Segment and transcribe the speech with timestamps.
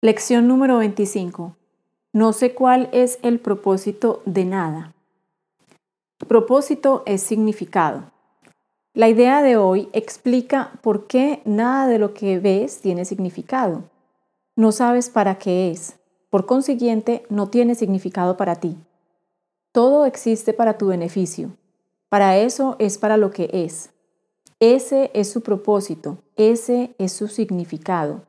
[0.00, 1.56] Lección número 25.
[2.12, 4.94] No sé cuál es el propósito de nada.
[6.28, 8.04] Propósito es significado.
[8.94, 13.82] La idea de hoy explica por qué nada de lo que ves tiene significado.
[14.54, 15.96] No sabes para qué es.
[16.30, 18.76] Por consiguiente, no tiene significado para ti.
[19.72, 21.50] Todo existe para tu beneficio.
[22.08, 23.90] Para eso es para lo que es.
[24.60, 28.27] Ese es su propósito, ese es su significado.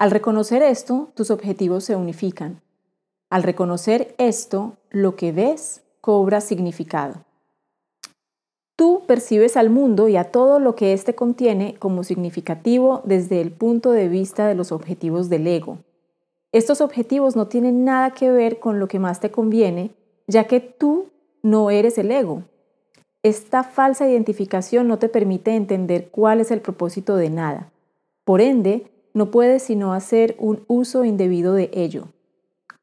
[0.00, 2.62] Al reconocer esto, tus objetivos se unifican.
[3.28, 7.16] Al reconocer esto, lo que ves cobra significado.
[8.76, 13.52] Tú percibes al mundo y a todo lo que éste contiene como significativo desde el
[13.52, 15.76] punto de vista de los objetivos del ego.
[16.50, 19.90] Estos objetivos no tienen nada que ver con lo que más te conviene,
[20.26, 21.08] ya que tú
[21.42, 22.44] no eres el ego.
[23.22, 27.70] Esta falsa identificación no te permite entender cuál es el propósito de nada.
[28.24, 32.08] Por ende, no puedes sino hacer un uso indebido de ello.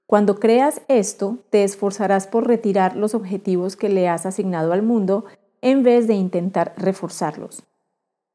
[0.05, 5.25] Cuando creas esto, te esforzarás por retirar los objetivos que le has asignado al mundo
[5.61, 7.63] en vez de intentar reforzarlos.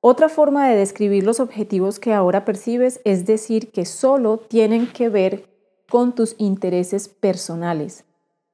[0.00, 5.08] Otra forma de describir los objetivos que ahora percibes es decir que solo tienen que
[5.08, 5.48] ver
[5.88, 8.04] con tus intereses personales.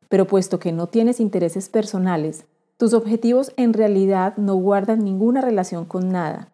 [0.09, 2.45] Pero puesto que no tienes intereses personales,
[2.77, 6.53] tus objetivos en realidad no guardan ninguna relación con nada.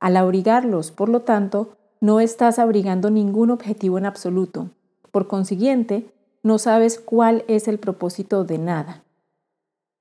[0.00, 4.70] Al abrigarlos, por lo tanto, no estás abrigando ningún objetivo en absoluto.
[5.12, 9.04] Por consiguiente, no sabes cuál es el propósito de nada.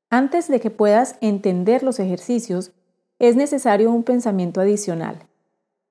[0.10, 2.72] Antes de que puedas entender los ejercicios,
[3.20, 5.28] es necesario un pensamiento adicional.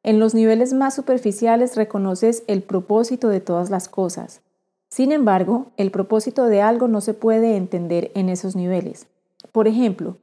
[0.02, 4.40] En los niveles más superficiales reconoces el propósito de todas las cosas.
[4.88, 9.06] Sin embargo, el propósito de algo no se puede entender en esos niveles.
[9.52, 10.16] Por ejemplo,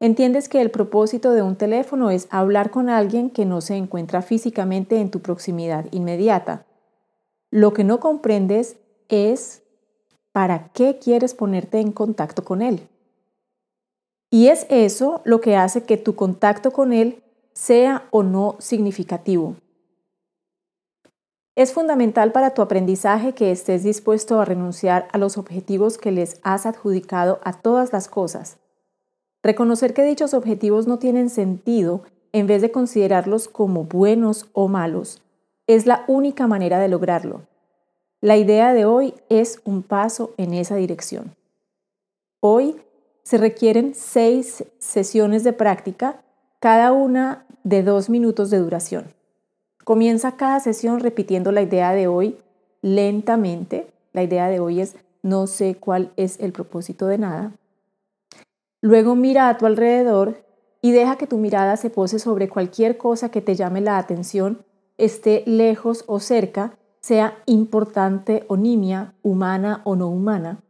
[0.00, 4.22] Entiendes que el propósito de un teléfono es hablar con alguien que no se encuentra
[4.22, 6.66] físicamente en tu proximidad inmediata.
[7.50, 8.76] Lo que no comprendes
[9.08, 9.62] es
[10.30, 12.86] para qué quieres ponerte en contacto con él.
[14.30, 19.56] Y es eso lo que hace que tu contacto con él sea o no significativo.
[21.56, 26.38] Es fundamental para tu aprendizaje que estés dispuesto a renunciar a los objetivos que les
[26.44, 28.58] has adjudicado a todas las cosas
[29.42, 35.22] Reconocer que dichos objetivos no tienen sentido en vez de considerarlos como buenos o malos
[35.68, 37.42] es la única manera de lograrlo.
[38.20, 41.36] La idea de hoy es un paso en esa dirección.
[42.40, 42.76] Hoy
[43.22, 46.20] se requieren seis sesiones de práctica,
[46.58, 49.14] cada una de dos minutos de duración.
[49.84, 52.38] Comienza cada sesión repitiendo la idea de hoy
[52.80, 53.86] lentamente.
[54.12, 57.52] La idea de hoy es no sé cuál es el propósito de nada.
[58.80, 60.44] Luego mira a tu alrededor
[60.80, 64.64] y deja que tu mirada se pose sobre cualquier cosa que te llame la atención,
[64.96, 70.62] esté lejos o cerca, sea importante o nimia, humana o no humana.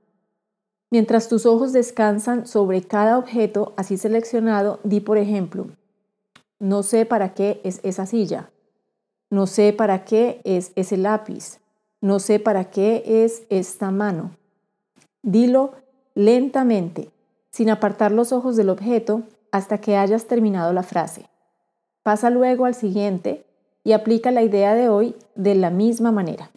[0.91, 5.67] Mientras tus ojos descansan sobre cada objeto así seleccionado, di por ejemplo,
[6.59, 8.51] no sé para qué es esa silla,
[9.31, 11.61] no sé para qué es ese lápiz,
[12.01, 14.37] no sé para qué es esta mano.
[15.23, 15.73] Dilo
[16.15, 17.11] lentamente,
[17.59, 21.29] sin apartar los ojos del objeto hasta que hayas terminado la frase.
[22.05, 23.47] Pasa luego al siguiente
[23.83, 26.53] y aplica la idea de hoy de la misma manera.